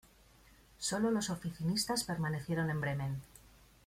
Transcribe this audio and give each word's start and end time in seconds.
Solo 0.79 1.11
los 1.11 1.29
oficinistas 1.29 2.05
permanecieron 2.05 2.71
en 2.71 2.81
Bremen. 2.81 3.21